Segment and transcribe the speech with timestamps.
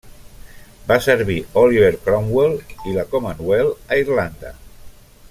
[0.91, 2.57] Va servir Oliver Cromwell
[2.93, 4.57] i la Commonwealth a Irlanda.